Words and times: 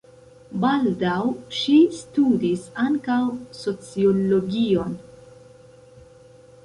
Baldaŭ 0.61 1.17
ŝi 1.57 1.75
studis 1.97 2.63
ankaŭ 2.85 3.19
sociologion. 3.59 4.97